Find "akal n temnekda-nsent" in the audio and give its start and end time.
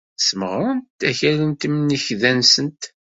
1.09-2.81